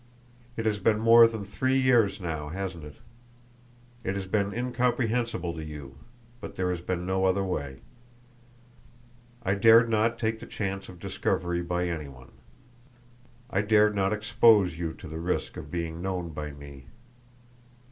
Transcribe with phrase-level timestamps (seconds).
[0.57, 2.99] It has been more than three years now, hasn't it?
[4.03, 5.99] It has been incomprehensible to you,
[6.39, 7.81] but there has been no other way.
[9.45, 12.31] I dared not take the chance of discovery by any one;
[13.51, 16.87] I dared not expose you to the risk of being known by me.